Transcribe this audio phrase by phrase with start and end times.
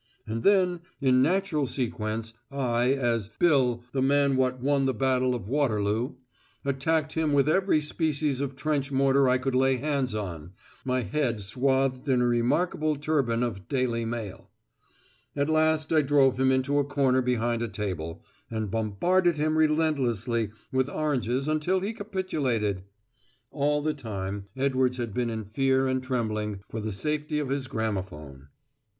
[0.25, 5.47] And then, in natural sequence, I, as "Bill, the man wot won the Battle of
[5.47, 6.15] Waterloo,"
[6.65, 10.53] attacked him with every species of trench mortar I could lay hands on,
[10.83, 14.49] my head swathed in a remarkable turban of Daily Mail.
[15.35, 20.49] At last I drove him into a corner behind a table, and bombarded him relentlessly
[20.71, 22.85] with oranges until he capitulated!
[23.51, 27.67] All the time Edwards had been in fear and trembling for the safety of his
[27.67, 28.47] gramophone.